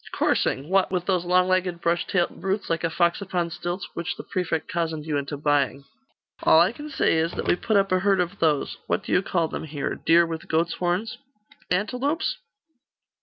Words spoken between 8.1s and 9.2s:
of those what do